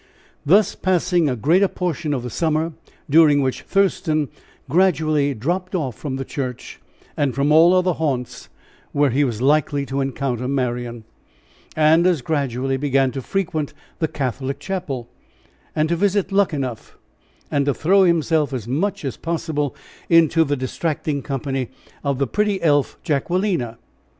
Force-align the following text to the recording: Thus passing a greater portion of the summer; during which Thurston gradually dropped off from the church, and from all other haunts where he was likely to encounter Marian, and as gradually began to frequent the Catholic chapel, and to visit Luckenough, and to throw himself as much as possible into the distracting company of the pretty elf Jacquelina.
Thus 0.43 0.73
passing 0.73 1.29
a 1.29 1.35
greater 1.35 1.67
portion 1.67 2.11
of 2.11 2.23
the 2.23 2.31
summer; 2.31 2.73
during 3.07 3.39
which 3.39 3.61
Thurston 3.61 4.29
gradually 4.67 5.35
dropped 5.35 5.75
off 5.75 5.95
from 5.95 6.15
the 6.15 6.25
church, 6.25 6.81
and 7.15 7.35
from 7.35 7.51
all 7.51 7.71
other 7.71 7.93
haunts 7.93 8.49
where 8.93 9.11
he 9.11 9.23
was 9.23 9.43
likely 9.43 9.85
to 9.85 10.01
encounter 10.01 10.47
Marian, 10.47 11.03
and 11.75 12.07
as 12.07 12.23
gradually 12.23 12.77
began 12.77 13.11
to 13.11 13.21
frequent 13.21 13.75
the 13.99 14.07
Catholic 14.07 14.59
chapel, 14.59 15.07
and 15.75 15.87
to 15.89 15.95
visit 15.95 16.31
Luckenough, 16.31 16.97
and 17.51 17.67
to 17.67 17.73
throw 17.75 18.01
himself 18.01 18.53
as 18.53 18.67
much 18.67 19.05
as 19.05 19.17
possible 19.17 19.75
into 20.09 20.43
the 20.43 20.57
distracting 20.57 21.21
company 21.21 21.69
of 22.03 22.17
the 22.17 22.25
pretty 22.25 22.59
elf 22.63 22.97
Jacquelina. 23.03 23.77